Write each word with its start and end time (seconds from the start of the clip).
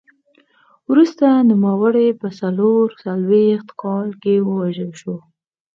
وروسته 0.89 1.25
نوموړی 1.51 2.07
په 2.21 2.27
څلور 2.39 2.85
څلوېښت 3.03 3.69
کال 3.81 4.07
کې 4.21 4.35
ووژل 4.47 4.91
شو 5.01 5.15